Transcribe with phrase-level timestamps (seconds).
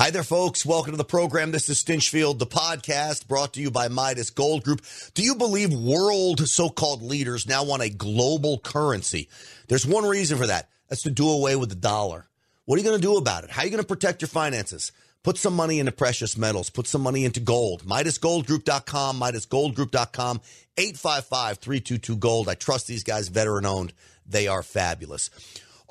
[0.00, 0.64] Hi there, folks.
[0.64, 1.50] Welcome to the program.
[1.50, 4.80] This is Stinchfield, the podcast brought to you by Midas Gold Group.
[5.12, 9.28] Do you believe world so called leaders now want a global currency?
[9.68, 10.70] There's one reason for that.
[10.88, 12.30] That's to do away with the dollar.
[12.64, 13.50] What are you going to do about it?
[13.50, 14.90] How are you going to protect your finances?
[15.22, 16.70] Put some money into precious metals.
[16.70, 17.84] Put some money into gold.
[17.84, 20.40] MidasGoldGroup.com, MidasGoldGroup.com,
[20.78, 22.48] 855-322-GOLD.
[22.48, 23.92] I trust these guys, veteran owned.
[24.24, 25.28] They are fabulous.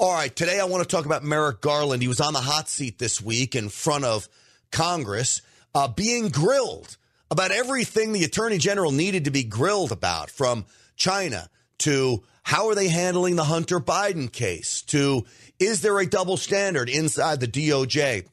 [0.01, 2.01] All right, today I want to talk about Merrick Garland.
[2.01, 4.29] He was on the hot seat this week in front of
[4.71, 5.41] Congress,
[5.75, 6.95] uh, being grilled
[7.29, 10.63] about everything the attorney general needed to be grilled about, from
[10.95, 11.49] China
[11.79, 15.25] to how are they handling the Hunter Biden case to
[15.59, 18.25] is there a double standard inside the DOJ?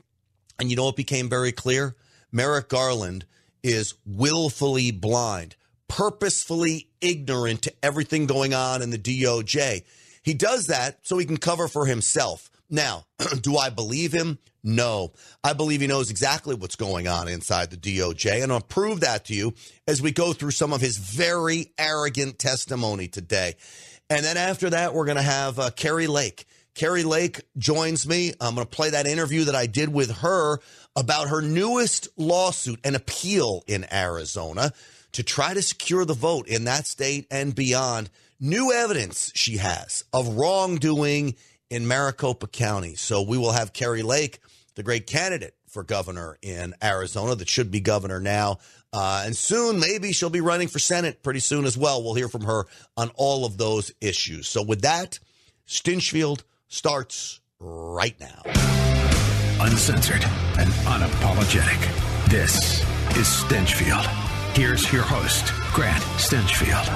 [0.60, 1.96] And you know what became very clear?
[2.30, 3.26] Merrick Garland
[3.64, 5.56] is willfully blind,
[5.88, 9.82] purposefully ignorant to everything going on in the DOJ.
[10.26, 12.50] He does that so he can cover for himself.
[12.68, 13.06] Now,
[13.40, 14.40] do I believe him?
[14.64, 15.12] No.
[15.44, 19.26] I believe he knows exactly what's going on inside the DOJ, and I'll prove that
[19.26, 19.54] to you
[19.86, 23.54] as we go through some of his very arrogant testimony today.
[24.10, 26.46] And then after that, we're going to have uh, Kari Lake.
[26.74, 28.32] Kari Lake joins me.
[28.40, 30.58] I'm going to play that interview that I did with her
[30.96, 34.72] about her newest lawsuit, an appeal in Arizona
[35.16, 40.04] to try to secure the vote in that state and beyond new evidence she has
[40.12, 41.34] of wrongdoing
[41.70, 42.96] in Maricopa County.
[42.96, 44.40] So we will have Kari Lake,
[44.74, 48.58] the great candidate for governor in Arizona that should be governor now.
[48.92, 52.04] Uh, and soon, maybe she'll be running for Senate pretty soon as well.
[52.04, 54.46] We'll hear from her on all of those issues.
[54.46, 55.18] So with that,
[55.66, 58.42] Stinchfield starts right now.
[59.64, 60.24] Uncensored
[60.58, 62.28] and unapologetic.
[62.28, 62.82] This
[63.16, 64.25] is Stinchfield.
[64.56, 66.88] Here's your host, Grant Stinchfield.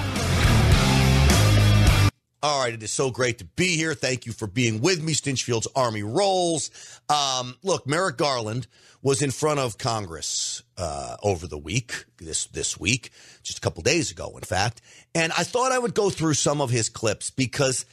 [2.42, 3.92] All right, it is so great to be here.
[3.92, 5.12] Thank you for being with me.
[5.12, 6.70] Stinchfield's Army rolls.
[7.10, 8.66] Um, look, Merrick Garland
[9.02, 13.10] was in front of Congress uh, over the week, this this week,
[13.42, 14.80] just a couple days ago, in fact.
[15.14, 17.84] And I thought I would go through some of his clips because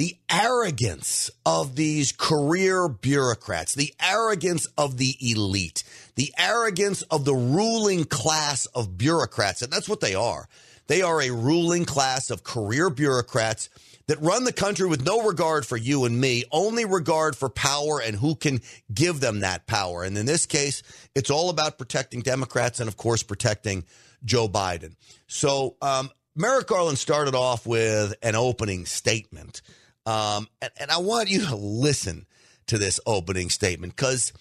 [0.00, 5.84] the arrogance of these career bureaucrats, the arrogance of the elite,
[6.14, 10.48] the arrogance of the ruling class of bureaucrats, and that's what they are.
[10.86, 13.68] They are a ruling class of career bureaucrats
[14.06, 18.00] that run the country with no regard for you and me, only regard for power
[18.00, 18.62] and who can
[18.94, 20.02] give them that power.
[20.02, 20.82] And in this case,
[21.14, 23.84] it's all about protecting Democrats and, of course, protecting
[24.24, 24.94] Joe Biden.
[25.26, 29.60] So, um, Merrick Garland started off with an opening statement.
[30.06, 32.26] Um, and, and I want you to listen
[32.68, 34.32] to this opening statement because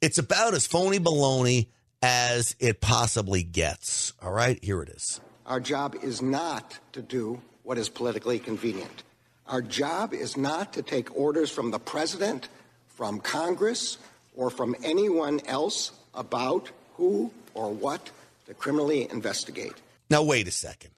[0.00, 1.68] it's about as phony baloney
[2.02, 4.12] as it possibly gets.
[4.22, 5.20] All right, here it is.
[5.46, 9.02] Our job is not to do what is politically convenient.
[9.46, 12.48] Our job is not to take orders from the president,
[12.88, 13.98] from Congress,
[14.36, 18.10] or from anyone else about who or what
[18.46, 19.74] to criminally investigate.
[20.10, 20.90] Now, wait a second.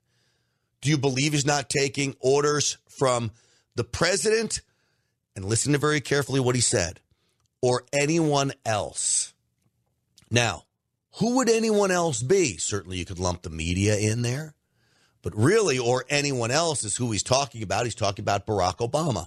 [0.80, 3.30] Do you believe he's not taking orders from
[3.76, 4.60] the president?
[5.36, 7.00] And listen to very carefully what he said,
[7.62, 9.34] or anyone else.
[10.30, 10.64] Now,
[11.18, 12.56] who would anyone else be?
[12.56, 14.56] Certainly, you could lump the media in there
[15.26, 17.82] but really, or anyone else, is who he's talking about.
[17.82, 19.26] He's talking about Barack Obama.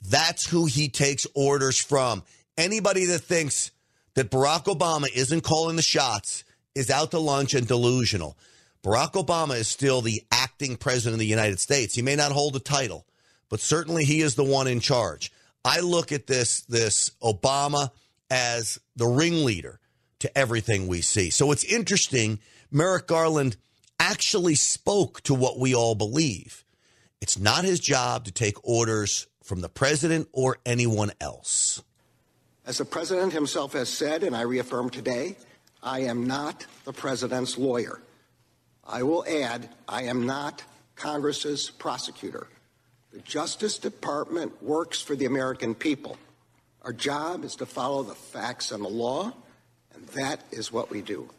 [0.00, 2.22] That's who he takes orders from.
[2.56, 3.70] Anybody that thinks
[4.14, 6.42] that Barack Obama isn't calling the shots
[6.74, 8.38] is out to lunch and delusional.
[8.82, 11.94] Barack Obama is still the acting president of the United States.
[11.94, 13.04] He may not hold a title,
[13.48, 15.32] but certainly he is the one in charge.
[15.64, 17.90] I look at this this Obama
[18.30, 19.80] as the ringleader
[20.20, 21.30] to everything we see.
[21.30, 22.40] So it's interesting.
[22.70, 23.56] Merrick Garland
[23.98, 26.64] actually spoke to what we all believe.
[27.20, 31.82] It's not his job to take orders from the president or anyone else.
[32.66, 35.36] As the president himself has said, and I reaffirm today,
[35.82, 38.00] I am not the president's lawyer.
[38.86, 40.62] I will add, I am not
[40.94, 42.46] Congress's prosecutor.
[43.12, 46.18] The Justice Department works for the American people.
[46.82, 49.32] Our job is to follow the facts and the law,
[49.94, 51.30] and that is what we do.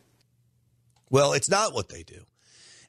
[1.12, 2.26] Well, it's not what they do.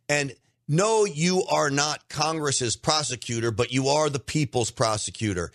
[0.08, 0.32] And
[0.66, 5.52] no, you are not Congress's prosecutor, but you are the people's prosecutor.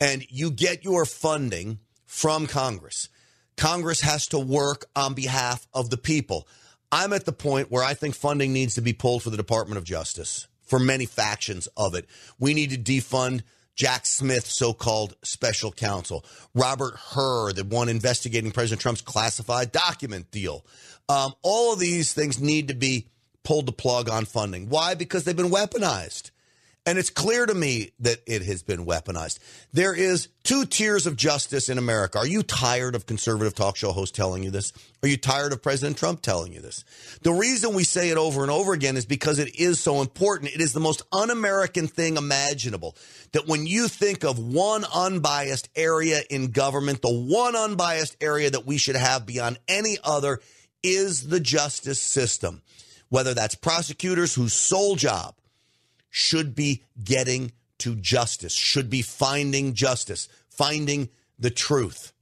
[0.00, 3.08] And you get your funding from Congress.
[3.56, 6.46] Congress has to work on behalf of the people.
[6.92, 9.78] I'm at the point where I think funding needs to be pulled for the Department
[9.78, 12.06] of Justice for many factions of it.
[12.38, 13.42] We need to defund
[13.74, 20.30] Jack Smith, so called special counsel, Robert Hur, the one investigating President Trump's classified document
[20.32, 20.66] deal.
[21.08, 23.08] Um, all of these things need to be
[23.44, 24.68] pulled the plug on funding.
[24.68, 24.94] Why?
[24.94, 26.32] Because they've been weaponized.
[26.88, 29.40] And it's clear to me that it has been weaponized.
[29.74, 32.16] There is two tiers of justice in America.
[32.16, 34.72] Are you tired of conservative talk show hosts telling you this?
[35.02, 36.86] Are you tired of President Trump telling you this?
[37.20, 40.54] The reason we say it over and over again is because it is so important.
[40.54, 42.96] It is the most un American thing imaginable.
[43.32, 48.64] That when you think of one unbiased area in government, the one unbiased area that
[48.64, 50.40] we should have beyond any other
[50.82, 52.62] is the justice system.
[53.10, 55.34] Whether that's prosecutors whose sole job
[56.10, 61.08] should be getting to justice, should be finding justice, finding
[61.38, 62.12] the truth.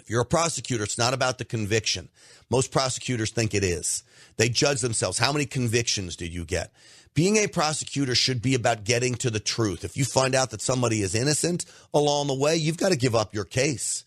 [0.00, 2.08] If you're a prosecutor, it's not about the conviction.
[2.50, 4.02] Most prosecutors think it is.
[4.36, 5.18] They judge themselves.
[5.18, 6.72] How many convictions did you get?
[7.14, 9.84] Being a prosecutor should be about getting to the truth.
[9.84, 13.14] If you find out that somebody is innocent along the way, you've got to give
[13.14, 14.04] up your case.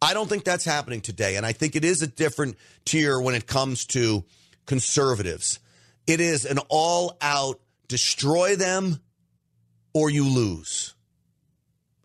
[0.00, 1.36] I don't think that's happening today.
[1.36, 4.24] And I think it is a different tier when it comes to
[4.66, 5.60] conservatives.
[6.06, 9.00] It is an all out destroy them
[9.92, 10.94] or you lose.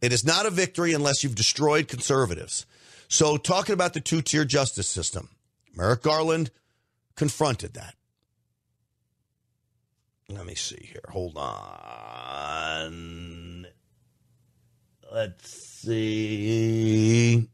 [0.01, 2.65] It is not a victory unless you've destroyed conservatives.
[3.07, 5.29] So, talking about the two tier justice system,
[5.75, 6.49] Merrick Garland
[7.15, 7.95] confronted that.
[10.29, 11.03] Let me see here.
[11.09, 12.87] Hold on.
[15.11, 15.51] Let's
[15.83, 17.47] see.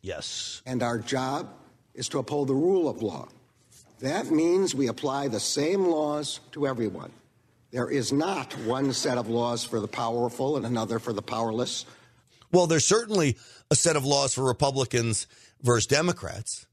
[0.00, 0.62] Yes.
[0.64, 1.52] And our job
[1.94, 3.28] is to uphold the rule of law.
[4.00, 7.12] That means we apply the same laws to everyone.
[7.70, 11.86] There is not one set of laws for the powerful and another for the powerless.
[12.52, 13.36] Well, there's certainly
[13.70, 15.28] a set of laws for Republicans
[15.62, 16.66] versus Democrats.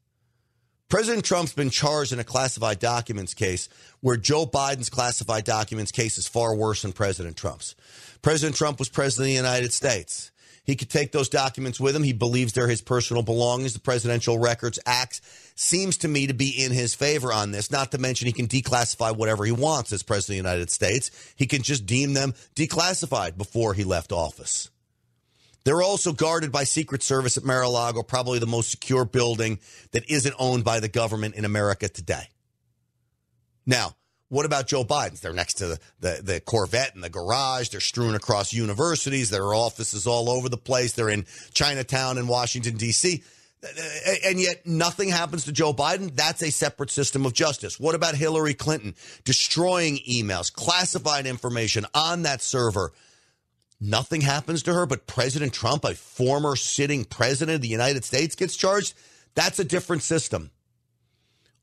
[0.90, 3.68] President Trump's been charged in a classified documents case
[4.00, 7.76] where Joe Biden's classified documents case is far worse than President Trump's.
[8.22, 10.32] President Trump was president of the United States.
[10.68, 12.04] He could take those documents with him.
[12.04, 13.74] He believes they're his personal belongings.
[13.74, 15.22] The Presidential Records Act
[15.56, 18.48] seems to me to be in his favor on this, not to mention he can
[18.48, 21.10] declassify whatever he wants as President of the United States.
[21.38, 24.70] He can just deem them declassified before he left office.
[25.64, 29.60] They're also guarded by Secret Service at Mar-a-Lago, probably the most secure building
[29.92, 32.28] that isn't owned by the government in America today.
[33.66, 33.96] Now,
[34.30, 35.22] what about Joe Biden's?
[35.22, 37.70] They're next to the, the, the, Corvette in the garage.
[37.70, 39.30] They're strewn across universities.
[39.30, 40.94] There are offices all over the place.
[40.94, 43.24] They're in Chinatown in Washington, D.C.
[43.64, 46.14] Uh, uh, and yet nothing happens to Joe Biden.
[46.14, 47.80] That's a separate system of justice.
[47.80, 52.92] What about Hillary Clinton destroying emails, classified information on that server?
[53.80, 58.36] Nothing happens to her, but President Trump, a former sitting president of the United States,
[58.36, 58.96] gets charged.
[59.36, 60.50] That's a different system.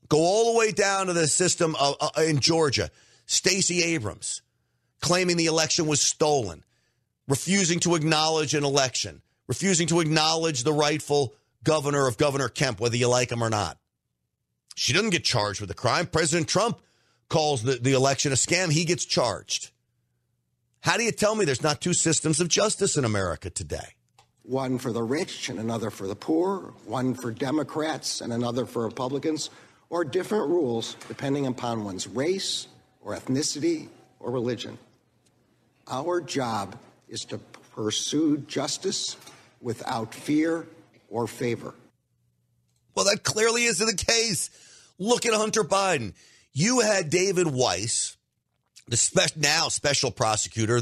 [0.09, 2.91] Go all the way down to the system of, uh, in Georgia.
[3.25, 4.41] Stacey Abrams
[5.01, 6.63] claiming the election was stolen,
[7.27, 12.97] refusing to acknowledge an election, refusing to acknowledge the rightful governor of Governor Kemp, whether
[12.97, 13.77] you like him or not.
[14.75, 16.05] She doesn't get charged with a crime.
[16.05, 16.79] President Trump
[17.29, 18.71] calls the, the election a scam.
[18.71, 19.71] He gets charged.
[20.81, 23.95] How do you tell me there's not two systems of justice in America today?
[24.43, 28.83] One for the rich and another for the poor, one for Democrats and another for
[28.83, 29.49] Republicans
[29.95, 32.67] or different rules depending upon one's race
[33.01, 33.87] or ethnicity
[34.19, 34.77] or religion.
[35.87, 36.77] Our job
[37.07, 37.37] is to
[37.73, 39.15] pursue justice
[39.61, 40.67] without fear
[41.09, 41.73] or favor.
[42.93, 44.49] Well, that clearly isn't the case.
[44.99, 46.13] Look at Hunter Biden.
[46.51, 48.17] You had David Weiss,
[48.89, 50.81] the spe- now special prosecutor,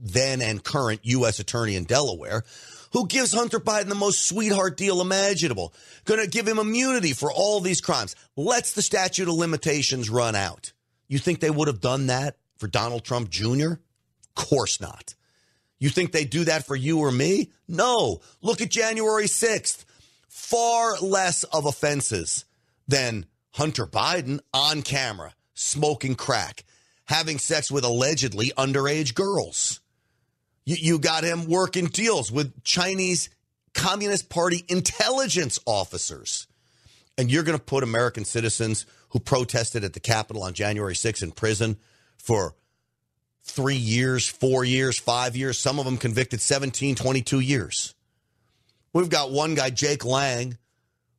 [0.00, 1.40] then and current U.S.
[1.40, 2.42] attorney in Delaware,
[2.96, 5.74] who gives Hunter Biden the most sweetheart deal imaginable,
[6.06, 10.34] going to give him immunity for all these crimes, lets the statute of limitations run
[10.34, 10.72] out.
[11.06, 13.72] You think they would have done that for Donald Trump Jr.?
[13.72, 15.14] Of course not.
[15.78, 17.50] You think they do that for you or me?
[17.68, 18.22] No.
[18.40, 19.84] Look at January 6th.
[20.26, 22.46] Far less of offenses
[22.88, 26.64] than Hunter Biden on camera, smoking crack,
[27.04, 29.80] having sex with allegedly underage girls.
[30.66, 33.30] You, you got him working deals with Chinese
[33.72, 36.46] Communist Party intelligence officers.
[37.16, 41.22] And you're going to put American citizens who protested at the Capitol on January 6th
[41.22, 41.78] in prison
[42.18, 42.54] for
[43.42, 47.94] three years, four years, five years, some of them convicted 17, 22 years.
[48.92, 50.58] We've got one guy, Jake Lang,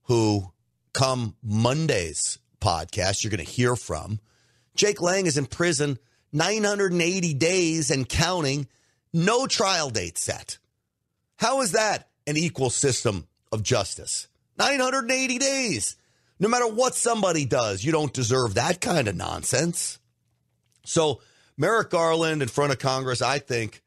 [0.03, 0.51] who
[0.93, 4.19] come Monday's podcast, you're going to hear from.
[4.75, 5.97] Jake Lang is in prison
[6.33, 8.67] 980 days and counting
[9.13, 10.57] no trial date set.
[11.37, 14.27] How is that an equal system of justice?
[14.57, 15.95] 980 days.
[16.39, 19.99] No matter what somebody does, you don't deserve that kind of nonsense.
[20.85, 21.21] So,
[21.57, 23.81] Merrick Garland in front of Congress, I think,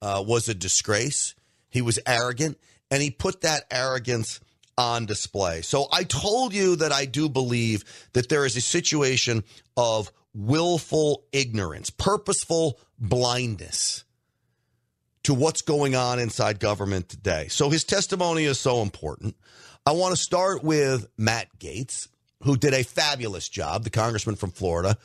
[0.00, 1.34] uh, was a disgrace.
[1.68, 2.58] He was arrogant,
[2.90, 4.40] and he put that arrogance
[4.78, 5.62] on display.
[5.62, 9.42] So, I told you that I do believe that there is a situation
[9.76, 14.04] of willful ignorance, purposeful blindness
[15.26, 17.48] to what's going on inside government today.
[17.48, 19.34] So his testimony is so important.
[19.84, 22.06] I want to start with Matt Gaetz,
[22.44, 24.96] who did a fabulous job, the congressman from Florida,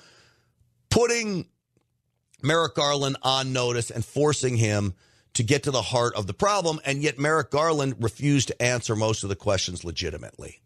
[0.91, 1.47] putting
[2.43, 4.93] Merrick Garland on notice and forcing him
[5.33, 6.79] to get to the heart of the problem.
[6.85, 10.61] And yet, Merrick Garland refused to answer most of the questions legitimately.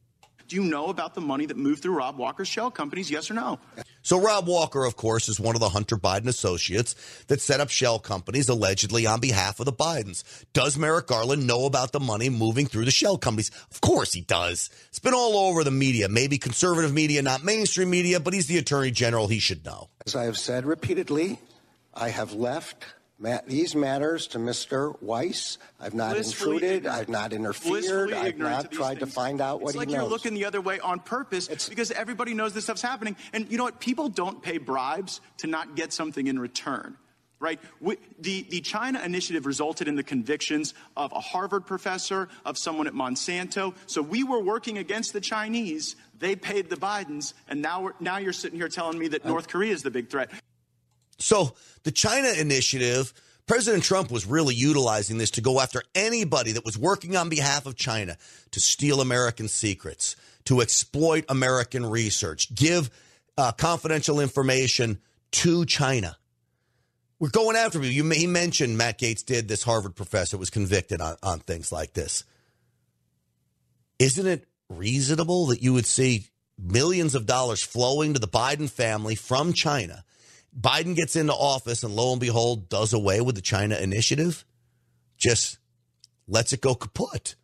[0.48, 3.10] Do you know about the money that moved through Rob Walker's shell companies?
[3.10, 3.60] Yes or no?
[4.04, 6.94] So, Rob Walker, of course, is one of the Hunter Biden associates
[7.28, 10.24] that set up shell companies allegedly on behalf of the Bidens.
[10.54, 13.50] Does Merrick Garland know about the money moving through the shell companies?
[13.72, 14.70] Of course he does.
[14.90, 18.60] It's been all over the media, maybe conservative media, not mainstream media, but he's the
[18.60, 19.28] attorney general.
[19.28, 19.90] He should know.
[20.06, 21.40] As I have said repeatedly,
[21.96, 22.86] I have left
[23.48, 25.02] these matters to Mr.
[25.02, 25.58] Weiss.
[25.80, 26.76] I've not Blissfully intruded.
[26.78, 27.00] ignorant.
[27.00, 28.14] I've not interfered.
[28.14, 29.84] I've not to tried to find out what he knows.
[29.84, 33.16] it's like you're looking the other way on purpose because everybody knows this stuff's happening.
[33.34, 33.80] And you know what?
[33.80, 36.98] People don't pay bribes to not get something in return.
[37.40, 37.60] Right?
[37.82, 42.88] We, the, the China initiative resulted in the convictions of a Harvard professor, of someone
[42.88, 43.76] at Monsanto.
[43.88, 45.96] So we were working against the Chinese.
[46.18, 47.34] They paid the Bidens.
[47.50, 50.10] And now, we're, now you're sitting here telling me that North Korea is the big
[50.10, 50.32] threat.
[51.18, 53.14] So the China initiative,
[53.48, 57.66] President Trump was really utilizing this to go after anybody that was working on behalf
[57.66, 58.18] of China
[58.52, 62.90] to steal American secrets, to exploit American research, give
[63.38, 65.00] uh, confidential information
[65.32, 66.18] to China.
[67.20, 68.04] We're going after you.
[68.04, 68.10] you.
[68.10, 72.24] He mentioned Matt Gaetz did this Harvard professor was convicted on, on things like this.
[74.00, 79.16] Isn't it reasonable that you would see millions of dollars flowing to the Biden family
[79.16, 80.04] from China?
[80.60, 84.46] Biden gets into office and lo and behold does away with the China initiative,
[85.18, 85.58] just
[86.28, 87.36] lets it go kaput.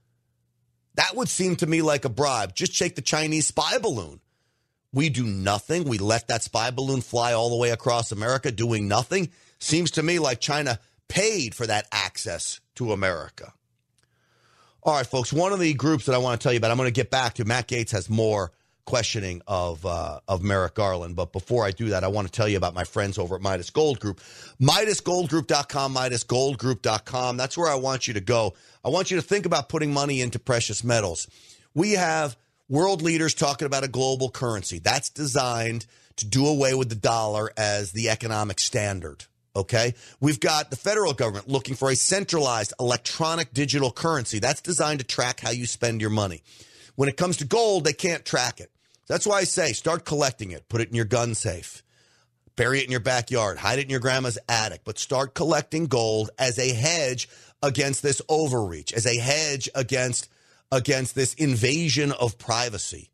[0.95, 2.55] That would seem to me like a bribe.
[2.55, 4.19] Just take the Chinese spy balloon.
[4.93, 5.85] We do nothing.
[5.85, 9.29] We let that spy balloon fly all the way across America doing nothing.
[9.59, 13.53] Seems to me like China paid for that access to America.
[14.83, 16.77] All right, folks, one of the groups that I want to tell you about, I'm
[16.77, 17.45] going to get back to.
[17.45, 18.51] Matt Gaetz has more
[18.85, 21.15] questioning of uh, of Merrick Garland.
[21.15, 23.41] But before I do that, I want to tell you about my friends over at
[23.41, 24.19] Midas Gold Group.
[24.61, 27.37] MidasGoldGroup.com, MidasGoldGroup.com.
[27.37, 28.53] That's where I want you to go.
[28.83, 31.27] I want you to think about putting money into precious metals.
[31.73, 32.35] We have
[32.67, 34.79] world leaders talking about a global currency.
[34.79, 35.85] That's designed
[36.17, 39.25] to do away with the dollar as the economic standard.
[39.55, 39.95] Okay.
[40.19, 45.05] We've got the federal government looking for a centralized electronic digital currency that's designed to
[45.05, 46.41] track how you spend your money.
[46.95, 48.70] When it comes to gold, they can't track it.
[49.11, 51.83] That's why I say start collecting it, put it in your gun safe,
[52.55, 56.29] bury it in your backyard, hide it in your grandma's attic, but start collecting gold
[56.39, 57.27] as a hedge
[57.61, 60.29] against this overreach, as a hedge against
[60.71, 63.09] against this invasion of privacy.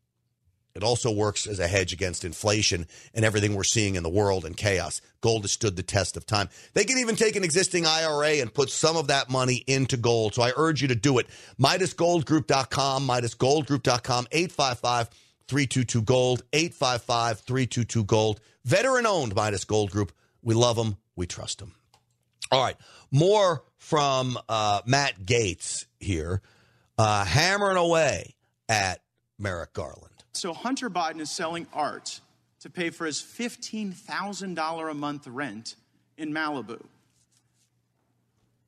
[0.76, 4.44] It also works as a hedge against inflation and everything we're seeing in the world
[4.44, 5.00] and chaos.
[5.20, 6.48] Gold has stood the test of time.
[6.74, 10.36] They can even take an existing IRA and put some of that money into gold.
[10.36, 11.26] So I urge you to do it.
[11.60, 15.10] MidasGoldGroup.com, MidasGoldGroup.com, 855
[15.48, 18.40] 322 Gold, 855 322 Gold.
[18.64, 20.12] Veteran owned Midas Gold Group.
[20.42, 20.98] We love them.
[21.16, 21.74] We trust them.
[22.52, 22.76] All right.
[23.10, 26.42] More from uh, Matt Gaetz here,
[26.98, 28.34] uh, hammering away
[28.68, 29.00] at
[29.38, 30.24] Merrick Garland.
[30.32, 32.20] So Hunter Biden is selling art
[32.60, 35.76] to pay for his $15,000 a month rent
[36.16, 36.84] in Malibu.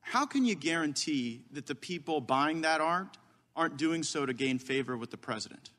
[0.01, 3.17] How can you guarantee that the people buying that art
[3.55, 5.69] aren't doing so to gain favor with the president?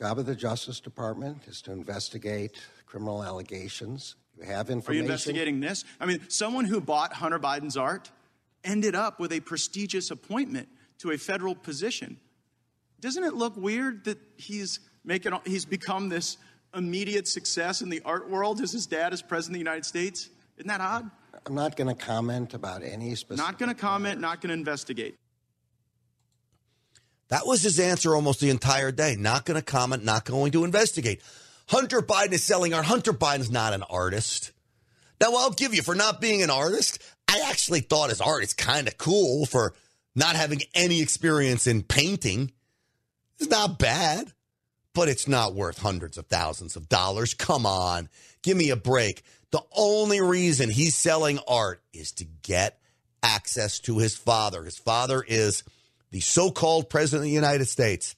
[0.00, 4.16] Job of the Justice Department is to investigate criminal allegations.
[4.38, 4.90] You have information.
[4.90, 5.84] Are you investigating this?
[6.00, 8.10] I mean, someone who bought Hunter Biden's art
[8.64, 10.68] ended up with a prestigious appointment
[11.00, 12.16] to a federal position.
[13.00, 16.38] Doesn't it look weird that he's making he's become this
[16.74, 20.30] immediate success in the art world as his dad is president of the United States?
[20.56, 21.10] Isn't that odd?
[21.44, 23.44] I'm not going to comment about any specific.
[23.44, 25.16] Not going to comment, not going to investigate.
[27.30, 29.16] That was his answer almost the entire day.
[29.18, 31.22] Not going to comment, not going to investigate.
[31.68, 32.84] Hunter Biden is selling art.
[32.84, 34.50] Hunter Biden's not an artist.
[35.20, 37.00] Now, I'll give you for not being an artist.
[37.28, 39.74] I actually thought his art is kind of cool for
[40.16, 42.50] not having any experience in painting.
[43.38, 44.32] It's not bad,
[44.94, 47.34] but it's not worth hundreds of thousands of dollars.
[47.34, 48.08] Come on,
[48.42, 49.22] give me a break.
[49.52, 52.80] The only reason he's selling art is to get
[53.22, 54.64] access to his father.
[54.64, 55.62] His father is
[56.10, 58.16] the so called president of the United States.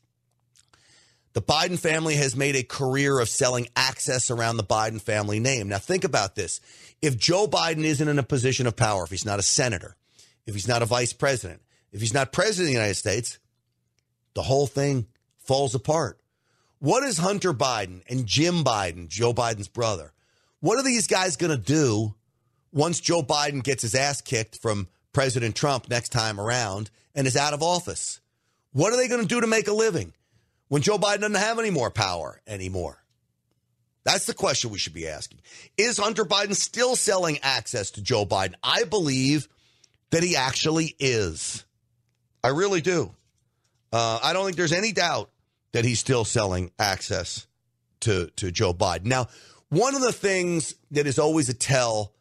[1.35, 5.69] The Biden family has made a career of selling access around the Biden family name.
[5.69, 6.61] Now, think about this.
[7.01, 9.97] If Joe Biden isn't in a position of power, if he's not a senator,
[10.47, 13.39] if he's not a vice president, if he's not president of the United States,
[14.35, 15.07] the whole thing
[15.39, 16.19] falls apart.
[16.79, 20.13] What is Hunter Biden and Jim Biden, Joe Biden's brother,
[20.61, 22.15] what are these guys going to do
[22.73, 27.37] once Joe Biden gets his ass kicked from President Trump next time around and is
[27.37, 28.21] out of office?
[28.73, 30.13] What are they going to do to make a living
[30.69, 33.03] when Joe Biden doesn't have any more power anymore?
[34.05, 35.41] That's the question we should be asking.
[35.77, 38.55] Is Hunter Biden still selling access to Joe Biden?
[38.63, 39.49] I believe
[40.11, 41.65] that he actually is.
[42.43, 43.15] I really do.
[43.93, 45.31] Uh, I don't think there's any doubt
[45.73, 47.47] that he's still selling access
[48.01, 49.05] to, to Joe Biden.
[49.05, 49.29] Now,
[49.69, 52.13] one of the things that is always a tell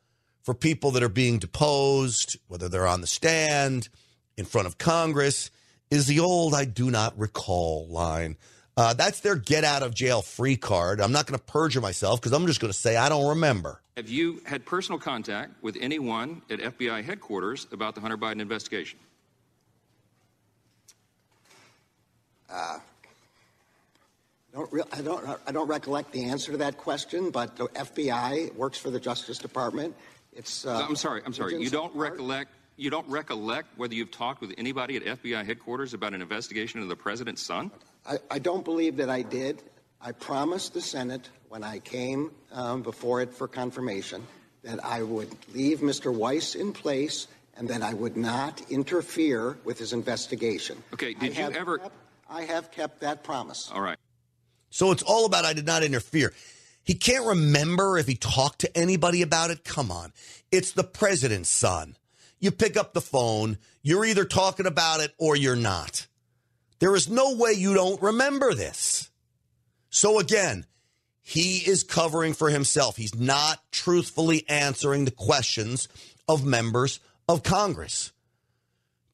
[0.44, 3.90] for people that are being deposed, whether they're on the stand,
[4.38, 5.52] in front of Congress,
[5.90, 8.38] is the old I do not recall line.
[8.78, 11.02] Uh, that's their get out of jail free card.
[11.02, 13.82] I'm not going to perjure myself because I'm just going to say I don't remember.
[13.98, 18.98] Have you had personal contact with anyone at FBI headquarters about the Hunter Biden investigation?
[22.50, 22.80] Uh,
[24.54, 25.40] don't re- I don't.
[25.48, 27.32] I don't recollect the answer to that question.
[27.32, 29.96] But the FBI works for the Justice Department.
[30.34, 30.66] It's.
[30.66, 31.22] Uh, I'm sorry.
[31.26, 31.62] I'm sorry.
[31.62, 32.50] You don't recollect.
[32.82, 36.90] You don't recollect whether you've talked with anybody at FBI headquarters about an investigation of
[36.90, 37.70] the president's son?
[38.08, 39.62] I, I don't believe that I did.
[40.02, 44.26] I promised the Senate when I came um, before it for confirmation
[44.64, 46.12] that I would leave Mr.
[46.12, 50.82] Weiss in place and that I would not interfere with his investigation.
[50.92, 51.14] Okay.
[51.14, 51.78] Did you ever?
[51.78, 51.94] Kept,
[52.28, 53.70] I have kept that promise.
[53.72, 54.00] All right.
[54.72, 56.34] So it's all about I did not interfere.
[56.84, 59.64] He can't remember if he talked to anybody about it.
[59.64, 60.14] Come on.
[60.52, 61.96] It's the president's son.
[62.42, 66.08] You pick up the phone, you're either talking about it or you're not.
[66.80, 69.10] There is no way you don't remember this.
[69.90, 70.66] So again,
[71.22, 72.98] he is covering for himself.
[72.98, 75.88] He's not truthfully answering the questions
[76.28, 78.12] of members of Congress.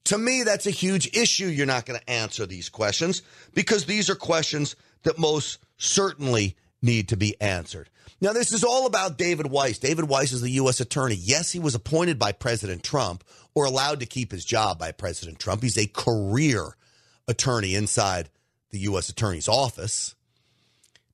[0.06, 1.48] To me, that's a huge issue.
[1.48, 3.22] You're not going to answer these questions
[3.54, 7.90] because these are questions that most certainly need to be answered.
[8.20, 9.78] Now, this is all about David Weiss.
[9.78, 10.80] David Weiss is the U.S.
[10.80, 11.16] attorney.
[11.16, 15.40] Yes, he was appointed by President Trump or allowed to keep his job by President
[15.40, 15.62] Trump.
[15.62, 16.76] He's a career
[17.28, 18.30] attorney inside
[18.72, 19.10] the U.S.
[19.10, 20.16] attorney's office.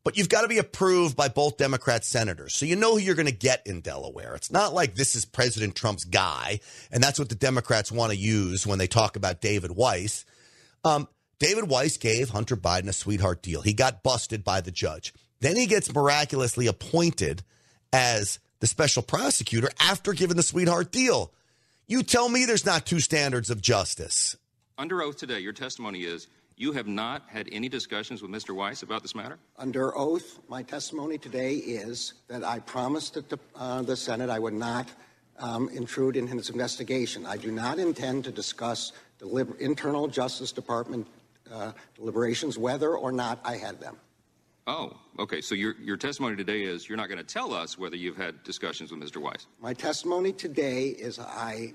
[0.04, 2.54] But you've got to be approved by both Democrat senators.
[2.54, 4.36] So you know who you're going to get in Delaware.
[4.36, 6.60] It's not like this is President Trump's guy,
[6.92, 10.26] and that's what the Democrats want to use when they talk about David Weiss.
[10.84, 11.08] Um,
[11.40, 13.62] David Weiss gave Hunter Biden a sweetheart deal.
[13.62, 15.14] He got busted by the judge.
[15.44, 17.44] Then he gets miraculously appointed
[17.92, 21.34] as the special prosecutor after giving the sweetheart deal.
[21.86, 24.38] You tell me there's not two standards of justice.
[24.78, 28.56] Under oath today, your testimony is you have not had any discussions with Mr.
[28.56, 29.38] Weiss about this matter?
[29.58, 34.54] Under oath, my testimony today is that I promised the, uh, the Senate I would
[34.54, 34.88] not
[35.40, 37.26] um, intrude in his investigation.
[37.26, 41.06] I do not intend to discuss the internal Justice Department
[41.52, 43.98] uh, deliberations, whether or not I had them.
[44.66, 45.42] Oh, okay.
[45.42, 48.44] So your, your testimony today is you're not going to tell us whether you've had
[48.44, 49.22] discussions with Mr.
[49.22, 49.48] Weiss.
[49.62, 51.74] My testimony today is I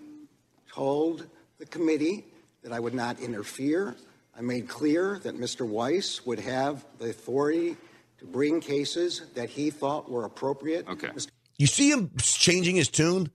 [0.73, 1.27] told
[1.59, 2.25] the committee
[2.63, 3.95] that I would not interfere.
[4.37, 5.67] I made clear that Mr.
[5.67, 7.77] Weiss would have the authority
[8.19, 10.89] to bring cases that he thought were appropriate.
[10.89, 11.11] Okay.
[11.59, 13.31] You see him changing his tune?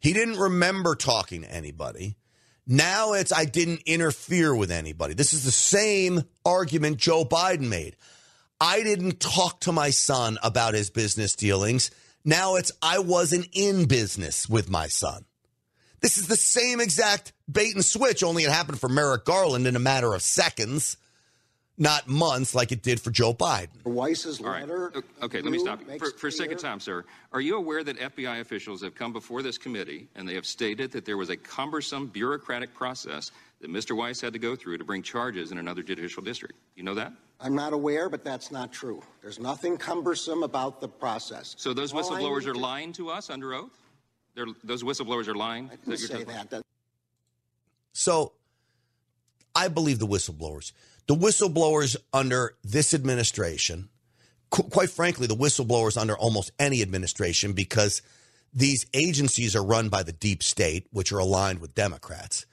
[0.00, 2.16] He didn't remember talking to anybody.
[2.66, 5.14] Now it's I didn't interfere with anybody.
[5.14, 7.96] This is the same argument Joe Biden made.
[8.62, 11.90] I didn't talk to my son about his business dealings.
[12.24, 15.24] Now it's I wasn't in business with my son.
[16.00, 19.74] This is the same exact bait and switch, only it happened for Merrick Garland in
[19.74, 20.96] a matter of seconds,
[21.76, 23.84] not months like it did for Joe Biden.
[23.84, 24.92] Weiss's letter.
[24.94, 25.04] Right.
[25.24, 25.98] Okay, let me stop you.
[25.98, 27.04] For, for a second time, sir.
[27.32, 30.92] Are you aware that FBI officials have come before this committee and they have stated
[30.92, 33.96] that there was a cumbersome bureaucratic process that Mr.
[33.96, 36.58] Weiss had to go through to bring charges in another judicial district?
[36.74, 37.12] You know that?
[37.40, 39.02] I'm not aware, but that's not true.
[39.22, 41.54] There's nothing cumbersome about the process.
[41.58, 42.58] So those whistleblowers are to...
[42.58, 43.78] lying to us under oath?
[44.34, 45.70] They're, those whistleblowers are lying?
[45.72, 46.62] I didn't say that.
[47.92, 48.32] So
[49.54, 50.72] I believe the whistleblowers.
[51.06, 53.90] The whistleblowers under this administration,
[54.50, 58.02] qu- quite frankly, the whistleblowers under almost any administration, because
[58.52, 62.46] these agencies are run by the deep state, which are aligned with Democrats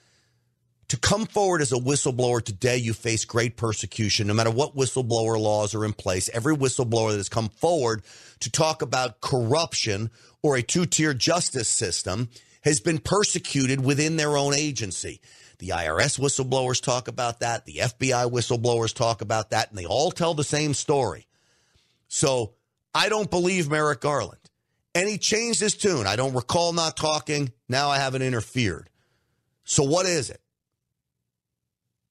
[0.90, 5.40] to come forward as a whistleblower today, you face great persecution, no matter what whistleblower
[5.40, 6.30] laws are in place.
[6.34, 8.04] Every whistleblower that has come forward
[8.40, 10.10] to talk about corruption
[10.42, 12.30] or a two tier justice system
[12.64, 15.22] has been persecuted within their own agency.
[15.60, 17.66] The IRS whistleblowers talk about that.
[17.66, 21.28] The FBI whistleblowers talk about that, and they all tell the same story.
[22.08, 22.54] So
[22.96, 24.40] I don't believe Merrick Garland.
[24.96, 26.08] And he changed his tune.
[26.08, 27.52] I don't recall not talking.
[27.68, 28.90] Now I haven't interfered.
[29.66, 30.42] So what is it?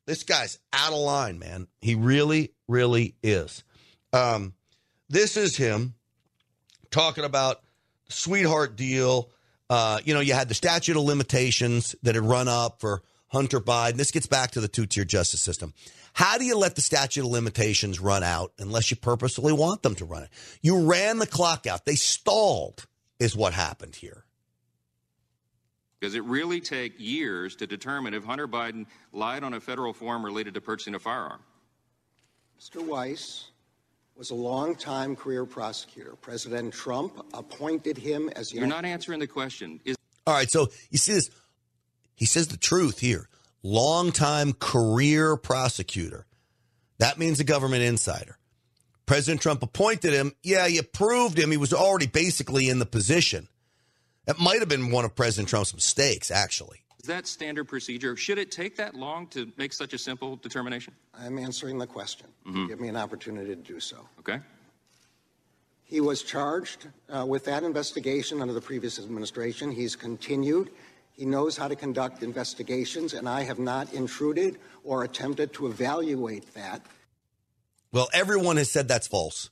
[0.08, 1.68] This guy's out of line, man.
[1.82, 3.62] He really, really is.
[4.14, 4.54] Um,
[5.10, 5.96] this is him
[6.90, 7.60] talking about
[8.08, 9.28] sweetheart deal.
[9.68, 13.60] Uh, you know, you had the statute of limitations that had run up for Hunter
[13.60, 13.96] Biden.
[13.96, 15.74] This gets back to the two tier justice system.
[16.14, 19.94] How do you let the statute of limitations run out unless you purposely want them
[19.96, 20.30] to run it?
[20.62, 21.84] You ran the clock out.
[21.84, 22.86] They stalled,
[23.20, 24.24] is what happened here.
[26.00, 30.24] Does it really take years to determine if Hunter Biden lied on a federal form
[30.24, 31.40] related to purchasing a firearm?
[32.60, 32.84] Mr.
[32.84, 33.48] Weiss
[34.16, 36.14] was a long-time career prosecutor.
[36.20, 39.80] President Trump appointed him as the You're not answering the question.
[39.84, 41.30] Is- All right, so you see this.
[42.14, 43.28] He says the truth here.
[43.62, 46.26] Long-time career prosecutor.
[46.98, 48.38] That means a government insider.
[49.06, 50.32] President Trump appointed him.
[50.42, 51.50] Yeah, you proved him.
[51.50, 53.48] He was already basically in the position.
[54.28, 56.82] That might have been one of President Trump's mistakes, actually.
[57.00, 58.14] Is that standard procedure?
[58.14, 60.92] Should it take that long to make such a simple determination?
[61.18, 62.26] I'm answering the question.
[62.46, 62.66] Mm-hmm.
[62.66, 64.06] Give me an opportunity to do so.
[64.18, 64.38] Okay.
[65.82, 69.70] He was charged uh, with that investigation under the previous administration.
[69.70, 70.72] He's continued.
[71.12, 76.52] He knows how to conduct investigations, and I have not intruded or attempted to evaluate
[76.52, 76.82] that.
[77.92, 79.48] Well, everyone has said that's false.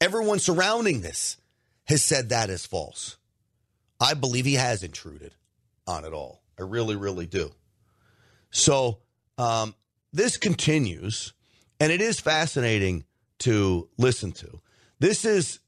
[0.00, 1.36] Everyone surrounding this
[1.84, 3.18] has said that is false.
[4.00, 5.34] I believe he has intruded
[5.86, 6.42] on it all.
[6.58, 7.52] I really, really do.
[8.50, 8.98] So
[9.38, 9.74] um,
[10.12, 11.32] this continues,
[11.80, 13.04] and it is fascinating
[13.40, 14.60] to listen to.
[15.00, 15.58] This is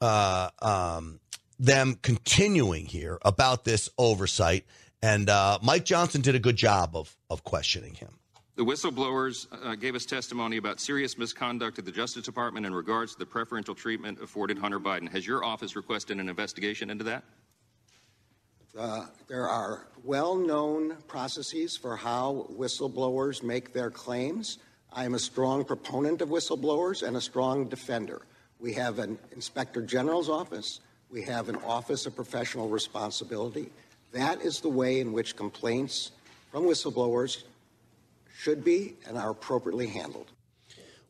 [0.00, 1.20] uh, um,
[1.58, 4.66] them continuing here about this oversight,
[5.00, 8.18] and uh, Mike Johnson did a good job of of questioning him.
[8.56, 13.12] The whistleblowers uh, gave us testimony about serious misconduct at the Justice Department in regards
[13.14, 15.10] to the preferential treatment afforded Hunter Biden.
[15.10, 17.24] Has your office requested an investigation into that?
[18.76, 24.58] Uh, there are well known processes for how whistleblowers make their claims.
[24.92, 28.22] I am a strong proponent of whistleblowers and a strong defender.
[28.58, 33.70] We have an inspector general's office, we have an office of professional responsibility.
[34.12, 36.10] That is the way in which complaints
[36.50, 37.44] from whistleblowers
[38.36, 40.32] should be and are appropriately handled.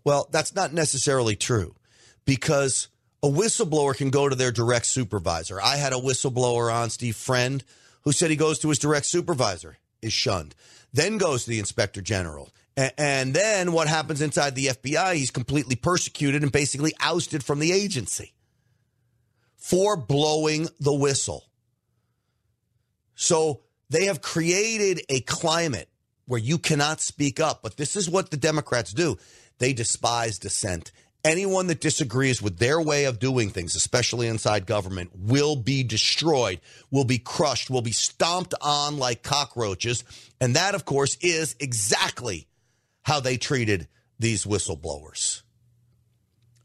[0.04, 1.74] Well, that's not necessarily true
[2.26, 2.88] because
[3.24, 5.58] a whistleblower can go to their direct supervisor.
[5.58, 7.64] I had a whistleblower on, Steve Friend,
[8.02, 10.54] who said he goes to his direct supervisor, is shunned,
[10.92, 12.50] then goes to the inspector general.
[12.76, 15.14] And then what happens inside the FBI?
[15.14, 18.34] He's completely persecuted and basically ousted from the agency
[19.56, 21.44] for blowing the whistle.
[23.14, 25.88] So they have created a climate
[26.26, 27.62] where you cannot speak up.
[27.62, 29.16] But this is what the Democrats do
[29.58, 30.92] they despise dissent
[31.24, 36.60] anyone that disagrees with their way of doing things, especially inside government, will be destroyed,
[36.90, 40.04] will be crushed, will be stomped on like cockroaches.
[40.40, 42.46] And that, of course, is exactly
[43.02, 45.42] how they treated these whistleblowers.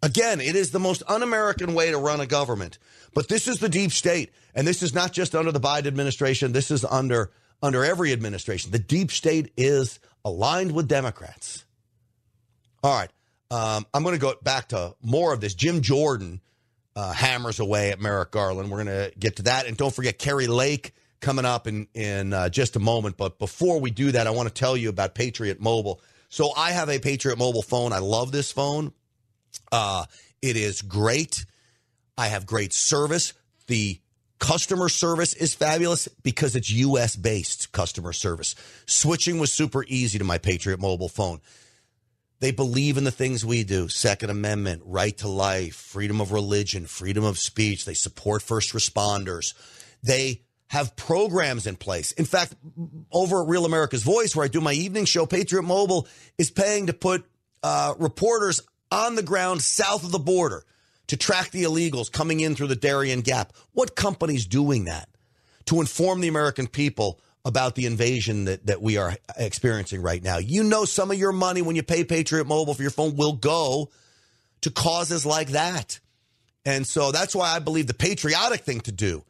[0.02, 2.78] Again, it is the most un American way to run a government.
[3.14, 4.32] But this is the deep state.
[4.56, 8.72] And this is not just under the Biden administration, this is under, under every administration.
[8.72, 11.66] The deep state is aligned with Democrats.
[12.84, 13.10] All right.
[13.52, 15.56] Um, I'm going to go back to more of this.
[15.56, 16.42] Jim Jordan
[16.96, 18.70] uh, hammers away at Merrick Garland.
[18.70, 19.66] We're going to get to that.
[19.66, 23.18] And don't forget Kari Lake coming up in, in uh, just a moment.
[23.18, 26.02] But before we do that, I want to tell you about Patriot Mobile.
[26.30, 27.92] So I have a Patriot Mobile phone.
[27.92, 28.94] I love this phone.
[29.72, 30.06] Uh,
[30.42, 31.46] it is great.
[32.18, 33.34] I have great service.
[33.68, 34.00] The
[34.40, 38.56] customer service is fabulous because it's US based customer service.
[38.86, 41.42] Switching was super easy to my Patriot Mobile phone.
[42.40, 46.86] They believe in the things we do Second Amendment, right to life, freedom of religion,
[46.86, 47.86] freedom of speech.
[47.86, 49.54] They support first responders.
[50.02, 52.12] They have programs in place.
[52.14, 52.56] In fact,
[53.12, 56.88] over at Real America's Voice, where I do my evening show, Patriot Mobile is paying
[56.88, 57.26] to put
[57.64, 60.64] uh, reporters on the ground south of the border
[61.08, 63.52] to track the illegals coming in through the Darien Gap.
[63.74, 65.10] What company's doing that
[65.66, 70.38] to inform the American people about the invasion that, that we are experiencing right now.
[70.38, 73.34] You know, some of your money when you pay Patriot Mobile for your phone will
[73.34, 73.90] go
[74.62, 76.00] to causes like that.
[76.66, 79.24] And so that's why I believe the patriotic thing to do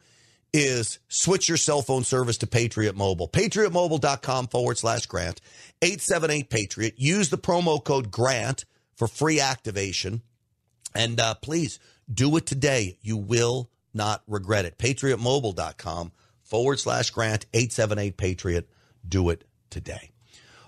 [0.52, 3.28] is switch your cell phone service to Patriot Mobile.
[3.28, 5.40] PatriotMobile.com forward slash grant,
[5.80, 6.94] 878 Patriot.
[6.96, 8.64] Use the promo code GRANT
[8.96, 10.22] for free activation.
[10.94, 11.78] And uh, please
[12.12, 12.98] do it today.
[13.00, 14.76] You will not regret it.
[14.78, 16.12] PatriotMobile.com
[16.50, 18.68] forward slash grant 878 Patriot.
[19.08, 20.10] Do it today.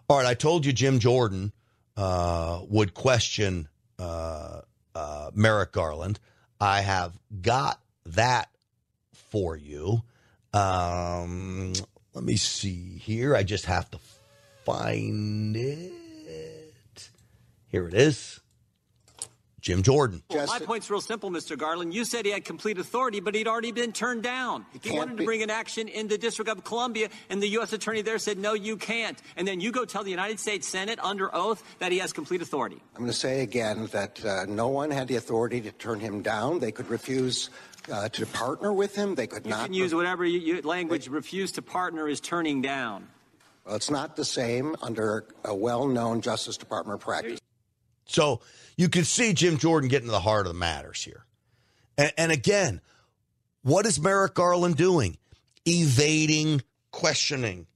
[0.08, 1.52] All right, I told you Jim Jordan
[1.96, 3.68] uh, would question
[3.98, 4.62] uh,
[4.94, 6.18] uh, Merrick Garland.
[6.60, 8.48] I have got that
[9.12, 10.02] for you.
[10.54, 11.72] Um,
[12.14, 13.34] let me see here.
[13.34, 13.98] I just have to
[14.64, 17.10] find it.
[17.68, 18.41] Here it is.
[19.62, 20.22] Jim Jordan.
[20.28, 21.56] Well, my point's real simple, Mr.
[21.56, 21.94] Garland.
[21.94, 24.66] You said he had complete authority, but he'd already been turned down.
[24.72, 27.72] He, he wanted to bring an action in the District of Columbia, and the U.S.
[27.72, 29.22] attorney there said, no, you can't.
[29.36, 32.42] And then you go tell the United States Senate under oath that he has complete
[32.42, 32.82] authority.
[32.96, 36.22] I'm going to say again that uh, no one had the authority to turn him
[36.22, 36.58] down.
[36.58, 37.48] They could refuse
[37.90, 39.14] uh, to partner with him.
[39.14, 39.60] They could you not.
[39.60, 41.06] You can use whatever you, you, language.
[41.06, 43.06] They, refuse to partner is turning down.
[43.64, 47.38] Well, it's not the same under a well-known Justice Department practice.
[48.04, 48.40] So
[48.76, 51.24] you can see Jim Jordan getting to the heart of the matters here.
[51.96, 52.80] And, and again,
[53.62, 55.18] what is Merrick Garland doing?
[55.66, 57.66] Evading questioning,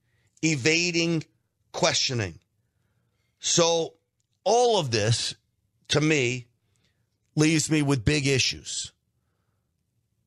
[0.41, 1.23] evading
[1.71, 2.39] questioning.
[3.39, 3.93] So
[4.43, 5.35] all of this,
[5.89, 6.47] to me,
[7.35, 8.91] leaves me with big issues.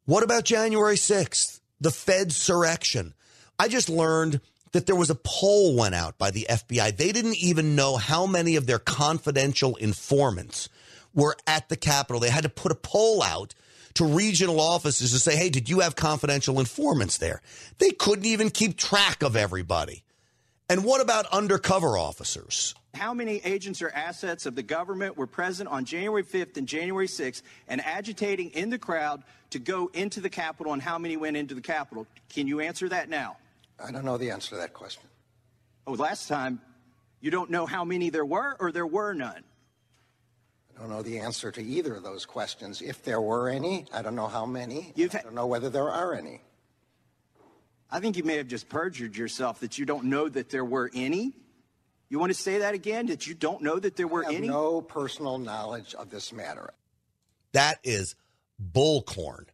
[0.07, 3.13] What about January 6th, the Fed surrection?
[3.59, 4.41] I just learned
[4.73, 6.97] that there was a poll went out by the FBI.
[6.97, 10.69] They didn't even know how many of their confidential informants
[11.15, 12.21] were at the Capitol.
[12.21, 13.55] They had to put a poll out
[13.95, 17.43] to regional offices to say, hey, did you have confidential informants there?
[17.79, 20.05] They couldn't even keep track of everybody.
[20.69, 22.77] And what about undercover officers?
[22.95, 27.09] How many agents or assets of the government were present on January 5th and January
[27.09, 31.37] 6th and agitating in the crowd to go into the Capitol, and how many went
[31.37, 32.07] into the Capitol?
[32.29, 33.37] Can you answer that now?
[33.83, 35.03] I don't know the answer to that question.
[35.87, 36.61] Oh, last time,
[37.21, 39.45] you don't know how many there were, or there were none?
[40.75, 42.81] I don't know the answer to either of those questions.
[42.81, 44.93] If there were any, I don't know how many.
[44.97, 46.41] You've I don't know whether there are any.
[47.91, 50.91] I think you may have just perjured yourself that you don't know that there were
[50.95, 51.33] any.
[52.09, 53.07] You want to say that again?
[53.07, 54.49] That you don't know that there were I any?
[54.49, 56.73] No personal knowledge of this matter.
[57.53, 58.15] That is
[58.73, 59.47] bullcorn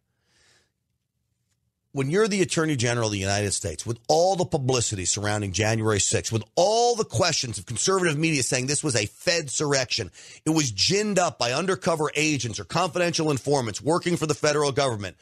[1.97, 5.97] when you're the Attorney General of the United States, with all the publicity surrounding January
[5.97, 10.11] 6th, with all the questions of conservative media saying this was a Fed surrection,
[10.45, 15.17] it was ginned up by undercover agents or confidential informants working for the federal government,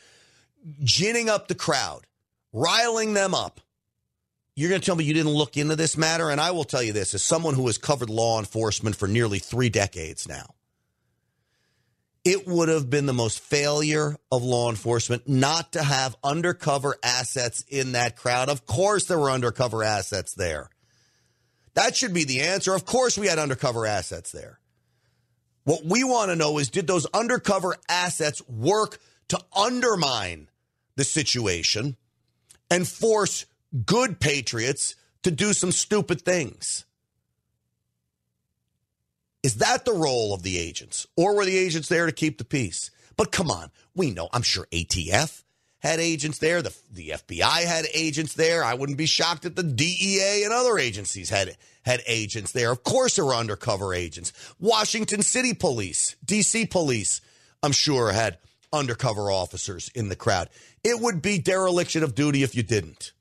[0.84, 2.08] ginning up the crowd,
[2.52, 3.62] riling them up.
[4.58, 6.30] You're going to tell me you didn't look into this matter?
[6.30, 9.40] And I will tell you this as someone who has covered law enforcement for nearly
[9.40, 10.56] three decades now
[12.26, 17.64] it would have been the most failure of law enforcement not to have undercover assets
[17.70, 18.50] in that crowd.
[18.50, 20.72] Of course, there were undercover assets there.
[21.76, 22.74] That should be the answer.
[22.74, 24.60] Of course, we had undercover assets there.
[25.66, 30.50] What we want to know is did those undercover assets work to undermine
[30.96, 31.96] the situation
[32.72, 33.46] and force
[33.86, 36.86] good patriots to do some stupid things?
[39.46, 41.06] Is that the role of the agents?
[41.16, 42.90] Or were the agents there to keep the peace?
[43.16, 45.44] But come on, we know, I'm sure ATF
[45.78, 46.64] had agents there.
[46.64, 48.64] The, the FBI had agents there.
[48.64, 52.72] I wouldn't be shocked that the DEA and other agencies had, had agents there.
[52.72, 54.34] Of course, there were undercover agents.
[54.60, 57.22] Washington City Police, DC Police,
[57.62, 58.40] I'm sure had
[58.74, 60.50] undercover officers in the crowd.
[60.84, 63.12] It would be dereliction of duty if you didn't.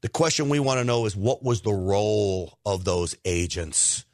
[0.00, 4.04] The question we want to know is what was the role of those agents?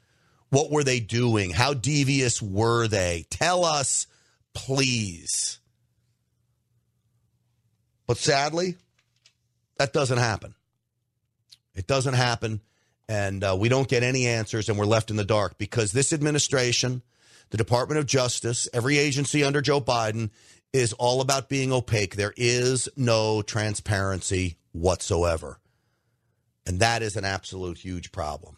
[0.54, 1.50] What were they doing?
[1.50, 3.26] How devious were they?
[3.28, 4.06] Tell us,
[4.54, 5.58] please.
[8.06, 8.76] But sadly,
[9.78, 10.54] that doesn't happen.
[11.74, 12.60] It doesn't happen.
[13.08, 16.12] And uh, we don't get any answers, and we're left in the dark because this
[16.12, 17.02] administration,
[17.50, 20.30] the Department of Justice, every agency under Joe Biden
[20.72, 22.14] is all about being opaque.
[22.14, 25.58] There is no transparency whatsoever.
[26.64, 28.56] And that is an absolute huge problem.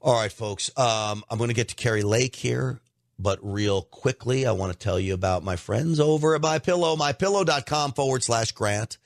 [0.00, 0.70] All right, folks.
[0.76, 2.80] Um, I'm going to get to Kari Lake here,
[3.18, 6.94] but real quickly, I want to tell you about my friends over at My Pillow,
[6.94, 8.98] mypillow.com forward slash grant.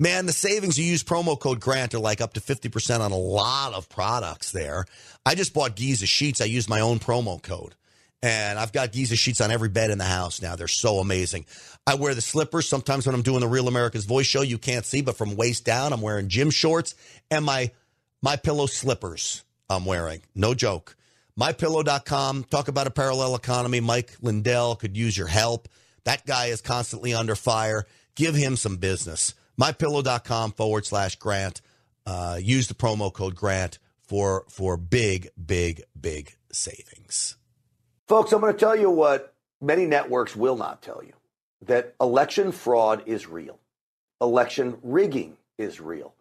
[0.00, 3.16] Man, the savings you use promo code grant are like up to 50% on a
[3.16, 4.84] lot of products there.
[5.24, 6.40] I just bought Giza sheets.
[6.40, 7.76] I used my own promo code.
[8.20, 10.56] And I've got Giza sheets on every bed in the house now.
[10.56, 11.46] They're so amazing.
[11.86, 12.68] I wear the slippers.
[12.68, 15.64] Sometimes when I'm doing the Real America's Voice show, you can't see, but from waist
[15.64, 16.96] down, I'm wearing gym shorts
[17.30, 17.70] and my
[18.22, 19.42] my pillow slippers.
[19.76, 20.22] I'm wearing.
[20.34, 20.96] No joke.
[21.38, 22.44] MyPillow.com.
[22.44, 23.80] Talk about a parallel economy.
[23.80, 25.68] Mike Lindell could use your help.
[26.04, 27.86] That guy is constantly under fire.
[28.14, 29.34] Give him some business.
[29.60, 31.62] MyPillow.com forward slash grant.
[32.04, 37.36] Uh, use the promo code grant for for big, big, big savings.
[38.08, 41.12] Folks, I'm going to tell you what many networks will not tell you
[41.64, 43.58] that election fraud is real,
[44.20, 46.12] election rigging is real.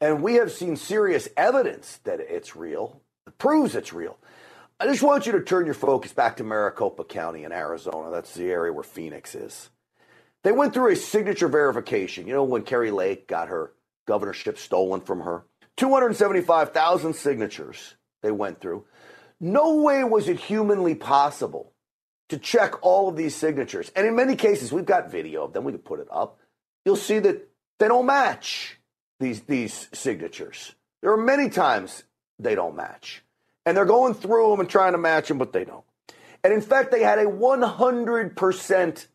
[0.00, 4.18] And we have seen serious evidence that it's real, it proves it's real.
[4.80, 8.10] I just want you to turn your focus back to Maricopa County in Arizona.
[8.10, 9.70] That's the area where Phoenix is.
[10.42, 12.26] They went through a signature verification.
[12.26, 13.72] You know, when Kari Lake got her
[14.06, 15.44] governorship stolen from her?
[15.76, 18.84] 275,000 signatures they went through.
[19.40, 21.72] No way was it humanly possible
[22.28, 23.90] to check all of these signatures.
[23.94, 25.64] And in many cases, we've got video of them.
[25.64, 26.38] We can put it up.
[26.84, 28.78] You'll see that they don't match
[29.24, 30.74] these, these signatures.
[31.00, 32.04] There are many times
[32.38, 33.22] they don't match.
[33.64, 35.84] And they're going through them and trying to match them, but they don't.
[36.42, 39.06] And in fact, they had a 100%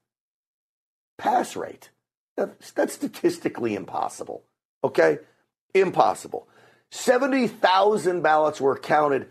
[1.20, 1.92] pass rate.
[2.36, 4.44] That's, that's statistically impossible.
[4.84, 5.20] Okay?
[5.76, 6.48] Impossible.
[6.90, 9.28] 70,000 ballots were counted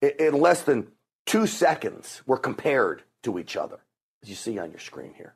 [0.00, 0.88] in less than
[1.26, 3.80] two seconds, were compared to each other,
[4.22, 5.34] as you see on your screen here.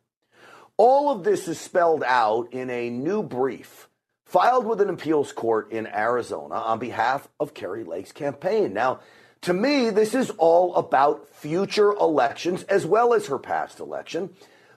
[0.78, 3.88] All of this is spelled out in a new brief
[4.26, 8.74] filed with an appeals court in Arizona on behalf of Kari Lake's campaign.
[8.74, 9.00] Now,
[9.42, 14.30] to me, this is all about future elections as well as her past election.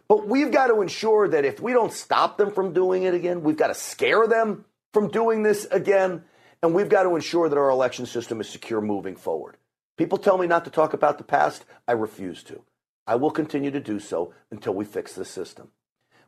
[0.07, 3.43] But we've got to ensure that if we don't stop them from doing it again,
[3.43, 6.23] we've got to scare them from doing this again.
[6.61, 9.57] And we've got to ensure that our election system is secure moving forward.
[9.97, 11.65] People tell me not to talk about the past.
[11.87, 12.61] I refuse to.
[13.07, 15.71] I will continue to do so until we fix the system.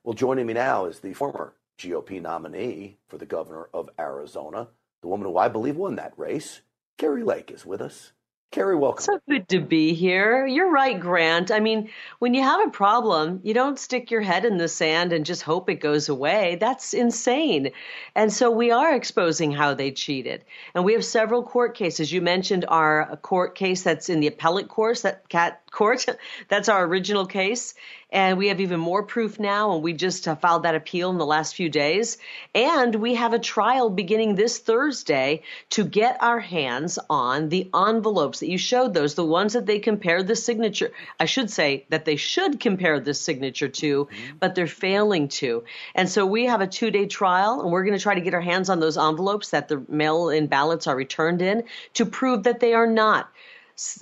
[0.03, 4.67] Well, joining me now is the former GOP nominee for the governor of Arizona,
[5.01, 6.61] the woman who I believe won that race.
[6.97, 8.11] Kari Lake is with us.
[8.51, 9.05] Kari, welcome.
[9.05, 10.45] So good to be here.
[10.45, 11.51] You're right, Grant.
[11.51, 15.13] I mean, when you have a problem, you don't stick your head in the sand
[15.13, 16.57] and just hope it goes away.
[16.59, 17.71] That's insane.
[18.13, 20.43] And so we are exposing how they cheated.
[20.75, 22.11] And we have several court cases.
[22.11, 26.05] You mentioned our court case that's in the appellate course, that cat court.
[26.47, 27.73] that's our original case.
[28.13, 31.17] And we have even more proof now, and we just uh, filed that appeal in
[31.17, 32.17] the last few days.
[32.53, 38.41] And we have a trial beginning this Thursday to get our hands on the envelopes
[38.41, 40.91] that you showed those, the ones that they compared the signature.
[41.21, 44.37] I should say that they should compare the signature to, mm-hmm.
[44.41, 45.63] but they're failing to.
[45.95, 48.33] And so we have a two day trial, and we're going to try to get
[48.33, 52.43] our hands on those envelopes that the mail in ballots are returned in to prove
[52.43, 53.31] that they are not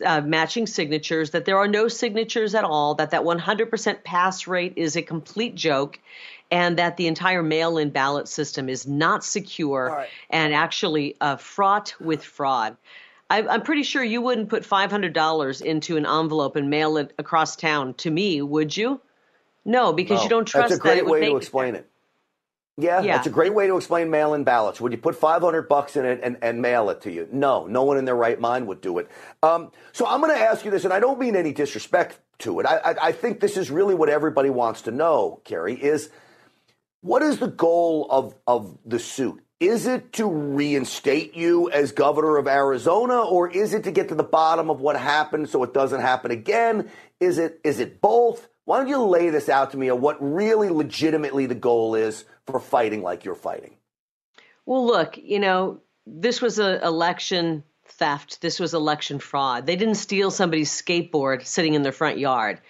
[0.06, 4.74] uh, matching signatures, that there are no signatures at all, that that 100% pass rate
[4.76, 6.00] is a complete joke,
[6.52, 10.10] and that the entire mail-in ballot system is not secure right.
[10.30, 12.76] and actually uh, fraught with fraud.
[13.30, 17.56] I, I'm pretty sure you wouldn't put $500 into an envelope and mail it across
[17.56, 19.00] town to me, would you?
[19.66, 20.24] No, because no.
[20.24, 21.89] you don't trust That's a great that way to explain it.
[22.80, 24.80] Yeah, yeah, that's a great way to explain mail-in ballots.
[24.80, 27.28] Would you put 500 bucks in it and, and mail it to you?
[27.32, 29.10] No, no one in their right mind would do it.
[29.44, 32.60] Um, so I'm going to ask you this, and I don't mean any disrespect to
[32.60, 32.66] it.
[32.66, 36.10] I, I, I think this is really what everybody wants to know, Kari, is
[37.02, 39.44] what is the goal of, of the suit?
[39.60, 44.16] Is it to reinstate you as governor of Arizona, or is it to get to
[44.16, 46.90] the bottom of what happened so it doesn't happen again?
[47.20, 48.48] Is it is it both?
[48.64, 52.24] Why don't you lay this out to me of what really legitimately the goal is
[52.52, 53.76] for fighting like you're fighting?
[54.66, 58.42] Well, look, you know, this was an election theft.
[58.42, 59.66] This was election fraud.
[59.66, 62.62] They didn't steal somebody's skateboard sitting in their front yard.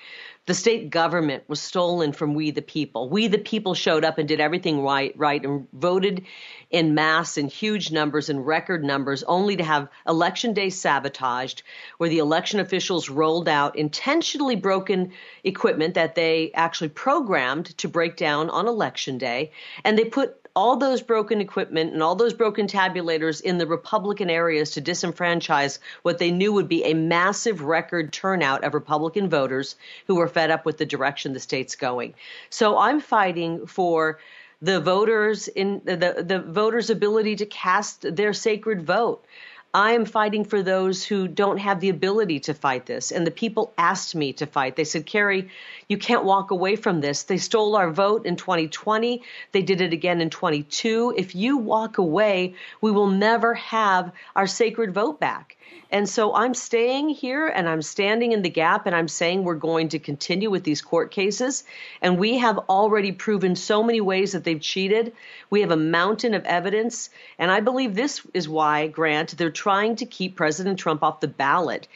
[0.50, 3.08] The state government was stolen from we the people.
[3.08, 6.26] We the people showed up and did everything right, right, and voted
[6.72, 11.62] in mass in huge numbers and record numbers, only to have election day sabotaged,
[12.00, 15.12] where the election officials rolled out intentionally broken
[15.44, 19.52] equipment that they actually programmed to break down on election day,
[19.84, 24.30] and they put all those broken equipment and all those broken tabulators in the Republican
[24.30, 29.78] areas to disenfranchise what they knew would be a massive record turnout of Republican voters
[30.06, 32.14] who were fed up with the direction the state's going.
[32.50, 34.20] So I'm fighting for
[34.62, 39.24] the voters in the, the voters' ability to cast their sacred vote.
[39.74, 43.12] I am fighting for those who don't have the ability to fight this.
[43.12, 44.76] And the people asked me to fight.
[44.76, 45.50] They said, Kari,
[45.88, 47.24] you can't walk away from this.
[47.24, 49.22] They stole our vote in 2020.
[49.52, 51.14] They did it again in 22.
[51.16, 55.56] If you walk away, we will never have our sacred vote back.
[55.92, 59.56] And so I'm staying here and I'm standing in the gap and I'm saying we're
[59.56, 61.64] going to continue with these court cases.
[62.02, 65.14] And we have already proven so many ways that they've cheated.
[65.50, 67.10] We have a mountain of evidence.
[67.40, 71.28] And I believe this is why, Grant, they're trying to keep President Trump off the
[71.28, 71.88] ballot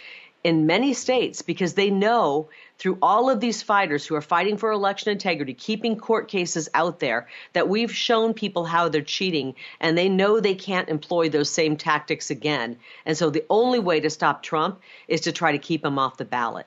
[0.44, 4.72] in many states because they know through all of these fighters who are fighting for
[4.72, 9.98] election integrity, keeping court cases out there, that we've shown people how they're cheating and
[9.98, 12.78] they know they can't employ those same tactics again.
[13.06, 16.18] And so the only way to stop Trump is to try to keep him off
[16.18, 16.66] the ballot.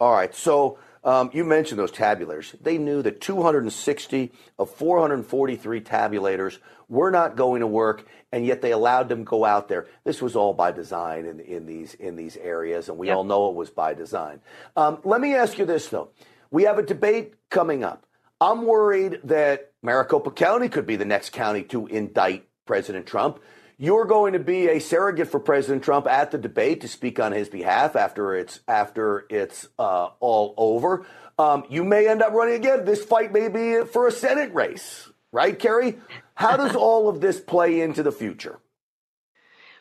[0.00, 0.34] All right.
[0.34, 2.54] So um, you mentioned those tabulators.
[2.60, 8.72] They knew that 260 of 443 tabulators were not going to work, and yet they
[8.72, 9.86] allowed them to go out there.
[10.04, 13.16] This was all by design in, in these in these areas, and we yep.
[13.16, 14.40] all know it was by design.
[14.76, 16.10] Um, let me ask you this though:
[16.50, 18.06] we have a debate coming up.
[18.40, 23.40] I'm worried that Maricopa County could be the next county to indict President Trump.
[23.76, 27.32] You're going to be a surrogate for President Trump at the debate to speak on
[27.32, 31.04] his behalf after it's after it's uh, all over.
[31.38, 32.84] Um, you may end up running again.
[32.84, 35.98] This fight may be for a Senate race, right, Kari?
[36.34, 38.60] How does all of this play into the future?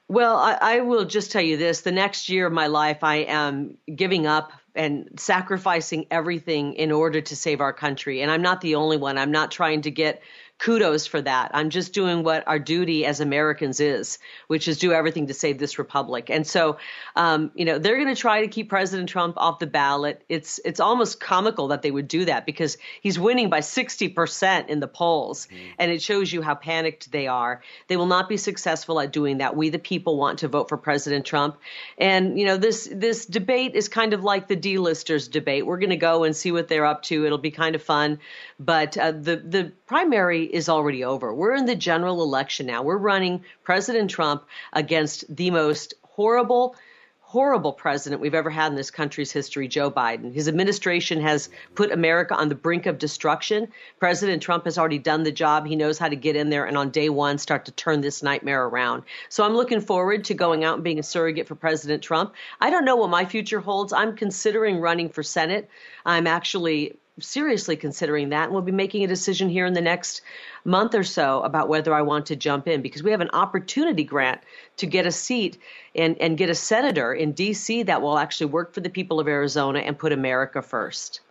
[0.08, 3.18] Well, I, I, will just tell you this: the next year of my life, I
[3.18, 8.22] am giving up and sacrificing everything in order to save our country.
[8.22, 9.18] And I'm not the only one.
[9.18, 10.24] I'm not trying to get
[10.60, 11.52] kudos for that.
[11.54, 15.58] I'm just doing what our duty as Americans is, which is do everything to save
[15.58, 16.30] this republic.
[16.30, 16.78] And so,
[17.16, 20.24] um, you know, they're going to try to keep President Trump off the ballot.
[20.30, 24.80] It's it's almost comical that they would do that because he's winning by 60% in
[24.80, 25.72] the polls, mm-hmm.
[25.80, 27.62] and it shows you how panicked they are.
[27.88, 29.58] They will not be successful at doing that.
[29.58, 31.58] We the people want to vote for President Trump,
[31.98, 35.66] and you know this this debate is kind of like the D-listers debate.
[35.66, 37.26] We're going to go and see what they're up to.
[37.26, 38.20] It'll be kind of fun,
[38.60, 41.32] but uh, the the primary is already over.
[41.32, 42.82] We're in the general election now.
[42.82, 46.76] We're running President Trump against the most horrible,
[47.22, 50.34] horrible president we've ever had in this country's history, Joe Biden.
[50.34, 53.68] His administration has put America on the brink of destruction.
[54.00, 55.68] President Trump has already done the job.
[55.68, 58.24] He knows how to get in there and on day one start to turn this
[58.24, 59.04] nightmare around.
[59.30, 62.34] So I'm looking forward to going out and being a surrogate for President Trump.
[62.60, 63.94] I don't know what my future holds.
[63.94, 65.70] I'm considering running for Senate.
[66.04, 68.46] I'm actually seriously considering that.
[68.46, 70.22] And we'll be making a decision here in the next
[70.66, 74.04] month or so about whether I want to jump in because we have an opportunity
[74.04, 74.42] grant
[74.78, 75.58] to get a seat
[75.96, 77.84] and, and get a senator in D.C.
[77.84, 81.22] that will actually work for the people of Arizona and put America first.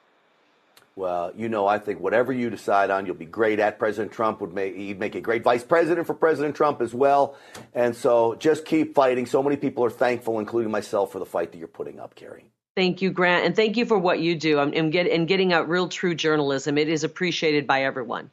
[0.95, 3.79] Well, you know, I think whatever you decide on, you'll be great at.
[3.79, 7.37] President Trump would make he'd make a great vice president for President Trump as well.
[7.75, 9.25] And so, just keep fighting.
[9.25, 12.52] So many people are thankful, including myself, for the fight that you're putting up, Kari.
[12.75, 15.69] Thank you, Grant, and thank you for what you do and, get, and getting out
[15.69, 16.79] real, true journalism.
[16.79, 18.31] It is appreciated by everyone.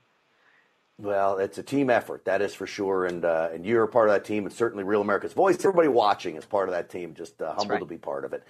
[0.97, 4.09] Well, it's a team effort, that is for sure, and uh, and you're a part
[4.09, 5.55] of that team, and certainly Real America's Voice.
[5.59, 7.13] Everybody watching is part of that team.
[7.13, 7.79] Just uh, humbled right.
[7.79, 8.43] to be part of it.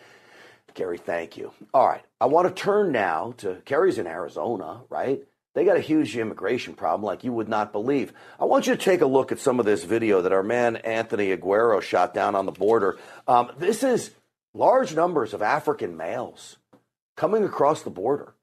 [0.74, 1.52] Kari, thank you.
[1.76, 5.24] All right, I want to turn now to Kari's in Arizona, right?
[5.54, 8.14] They got a huge immigration problem like you would not believe.
[8.40, 10.78] I want you to take a look at some of this video that our man
[10.78, 12.98] Anthony Aguero shot down on the border.
[13.28, 14.12] Um, this is
[14.54, 16.58] large numbers of African males
[17.16, 18.34] coming across the border.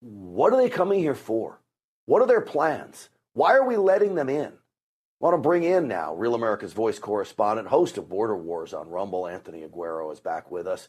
[0.00, 1.58] What are they coming here for?
[2.06, 3.08] What are their plans?
[3.34, 4.46] Why are we letting them in?
[4.46, 8.90] I want to bring in now Real America's Voice correspondent, host of Border Wars on
[8.90, 10.88] Rumble, Anthony Aguero is back with us.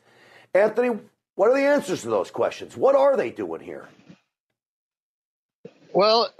[0.55, 0.99] Anthony,
[1.35, 2.75] what are the answers to those questions?
[2.75, 3.87] What are they doing here?
[5.93, 6.33] Well,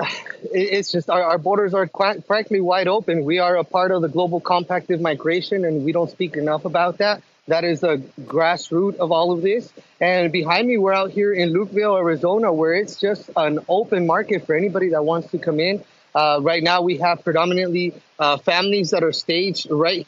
[0.52, 3.24] it's just our, our borders are quite, frankly wide open.
[3.24, 6.66] We are a part of the global compact of migration, and we don't speak enough
[6.66, 7.22] about that.
[7.48, 9.72] That is the grassroots of all of this.
[10.00, 14.46] And behind me, we're out here in Lukeville, Arizona, where it's just an open market
[14.46, 15.84] for anybody that wants to come in.
[16.16, 20.08] Uh, right now, we have predominantly uh, families that are staged right.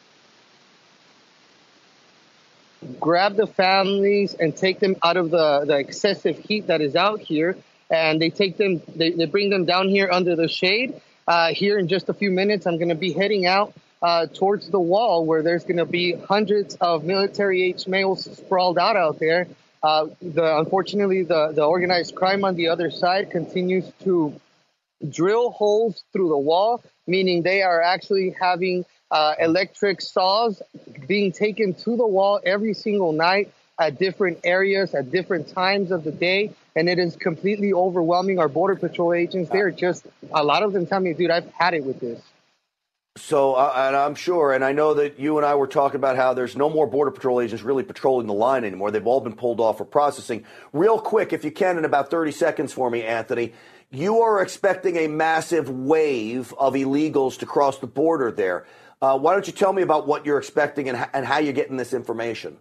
[3.02, 7.20] Grab the families and take them out of the, the excessive heat that is out
[7.20, 7.58] here.
[7.90, 11.02] And they take them, they, they bring them down here under the shade.
[11.28, 14.70] Uh, here in just a few minutes, I'm going to be heading out uh, towards
[14.70, 19.20] the wall where there's going to be hundreds of military age males sprawled out out
[19.20, 19.48] there.
[19.82, 24.34] Uh, the, unfortunately, the, the organized crime on the other side continues to
[25.08, 30.62] drill holes through the wall, meaning they are actually having uh, electric saws
[31.08, 36.04] being taken to the wall every single night at different areas at different times of
[36.04, 36.52] the day.
[36.76, 39.50] And it is completely overwhelming our Border Patrol agents.
[39.50, 42.22] They're just, a lot of them tell me, dude, I've had it with this.
[43.18, 46.18] So, uh, and I'm sure, and I know that you and I were talking about
[46.18, 48.91] how there's no more Border Patrol agents really patrolling the line anymore.
[48.91, 50.43] They've all been pulled off for processing.
[50.74, 53.53] Real quick, if you can, in about 30 seconds for me, Anthony,
[53.89, 58.66] you are expecting a massive wave of illegals to cross the border there.
[59.01, 61.78] Uh, why don't you tell me about what you're expecting and, and how you're getting
[61.78, 62.57] this information?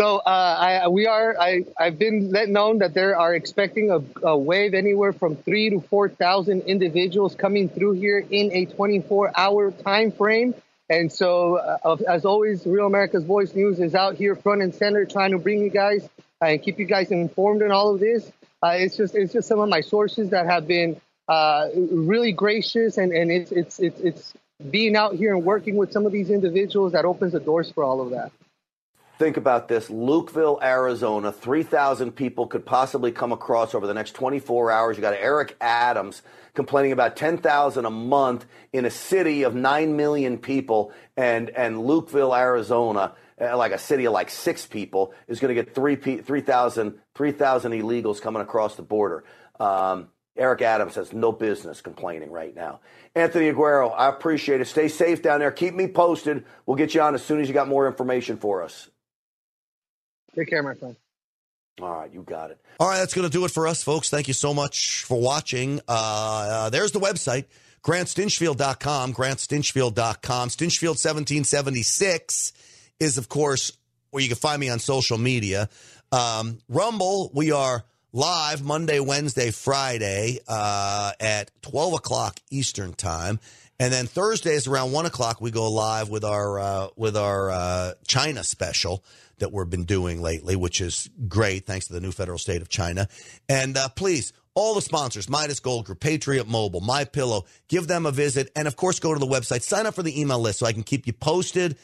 [0.00, 1.38] So uh, I, we are.
[1.38, 5.68] I, I've been let known that there are expecting a, a wave anywhere from three
[5.68, 10.54] to four thousand individuals coming through here in a 24-hour time frame.
[10.88, 15.04] And so, uh, as always, Real America's Voice News is out here front and center,
[15.04, 16.08] trying to bring you guys
[16.40, 18.32] uh, and keep you guys informed in all of this.
[18.62, 20.98] Uh, it's just it's just some of my sources that have been
[21.28, 24.34] uh, really gracious, and, and it's, it's it's it's
[24.70, 27.84] being out here and working with some of these individuals that opens the doors for
[27.84, 28.32] all of that.
[29.20, 34.70] Think about this Lukeville, Arizona, 3,000 people could possibly come across over the next 24
[34.70, 34.96] hours.
[34.96, 36.22] You got Eric Adams
[36.54, 42.34] complaining about 10,000 a month in a city of 9 million people, and, and Lukeville,
[42.34, 47.32] Arizona, uh, like a city of like six people, is going to get 3,000 3,
[47.32, 47.32] 3,
[47.82, 49.24] illegals coming across the border.
[49.60, 52.80] Um, Eric Adams has no business complaining right now.
[53.14, 54.66] Anthony Aguero, I appreciate it.
[54.66, 55.50] Stay safe down there.
[55.50, 56.46] Keep me posted.
[56.64, 58.88] We'll get you on as soon as you got more information for us.
[60.34, 60.96] Take care, my friend.
[61.80, 62.58] All right, you got it.
[62.78, 64.10] All right, that's going to do it for us, folks.
[64.10, 65.80] Thank you so much for watching.
[65.88, 65.92] Uh,
[66.50, 67.46] uh, there's the website,
[67.82, 70.48] grantstinchfield.com, grantstinchfield.com.
[70.48, 72.52] Stinchfield 1776
[73.00, 73.72] is, of course,
[74.10, 75.68] where you can find me on social media.
[76.12, 83.40] Um, Rumble, we are live Monday, Wednesday, Friday uh, at 12 o'clock Eastern Time.
[83.78, 87.92] And then Thursdays around one o'clock, we go live with our uh, with our uh,
[88.06, 89.02] China special
[89.40, 92.68] that we've been doing lately, which is great, thanks to the new federal state of
[92.68, 93.08] China.
[93.48, 98.06] And uh, please, all the sponsors, Midas Gold Group, Patriot Mobile, My Pillow, give them
[98.06, 100.60] a visit, and of course, go to the website, sign up for the email list
[100.60, 101.76] so I can keep you posted.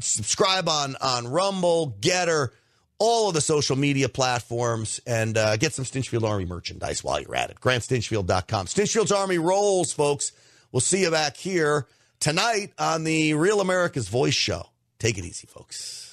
[0.00, 2.50] Subscribe on on Rumble, Gettr,
[2.98, 7.34] all of the social media platforms, and uh, get some Stinchfield Army merchandise while you're
[7.34, 7.60] at it.
[7.60, 8.66] GrantStinchfield.com.
[8.66, 10.32] Stinchfield's Army rolls, folks.
[10.70, 11.86] We'll see you back here
[12.20, 14.70] tonight on the Real America's Voice show.
[14.98, 16.07] Take it easy, folks.